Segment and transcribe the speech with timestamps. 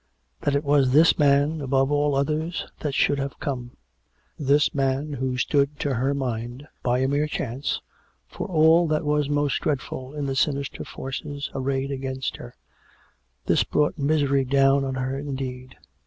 [0.41, 3.77] That it was this man, above all others, that should have come;
[4.35, 7.81] this man, who stood to her mind, by a mere chance,
[8.27, 12.55] for all that was most dreadful in the sinister forces arrayed against her—
[13.45, 15.75] this brought misery down on her indeed.